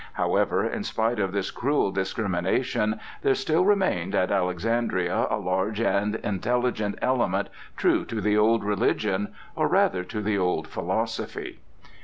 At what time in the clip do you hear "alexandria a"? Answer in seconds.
4.31-5.37